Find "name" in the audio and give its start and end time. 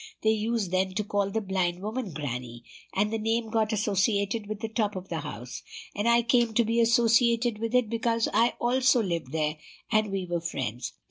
3.19-3.51